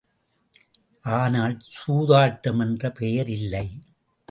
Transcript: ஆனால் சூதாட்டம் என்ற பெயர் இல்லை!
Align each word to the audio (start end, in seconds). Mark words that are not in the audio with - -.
ஆனால் 1.05 1.55
சூதாட்டம் 1.75 2.59
என்ற 2.59 2.91
பெயர் 2.91 3.29
இல்லை! 3.29 3.65